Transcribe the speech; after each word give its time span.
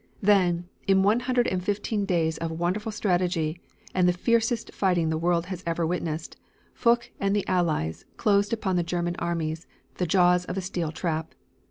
Then, 0.23 0.67
in 0.87 1.03
one 1.03 1.19
hundred 1.19 1.45
and 1.47 1.63
fifteen 1.63 2.05
days 2.05 2.39
of 2.39 2.49
wonderful 2.49 2.91
strategy 2.91 3.61
and 3.93 4.09
the 4.09 4.13
fiercest 4.13 4.73
fighting 4.73 5.09
the 5.09 5.17
world 5.19 5.45
has 5.45 5.61
ever 5.67 5.85
witnessed, 5.85 6.37
Foch 6.73 7.11
and 7.19 7.35
the 7.35 7.47
Allies 7.47 8.03
closed 8.17 8.51
upon 8.51 8.77
the 8.77 8.81
Germanic 8.83 9.21
armies 9.21 9.67
the 9.99 10.07
jaws 10.07 10.43
of 10.45 10.57
a 10.57 10.61
steel 10.61 10.91
trap. 10.91 11.35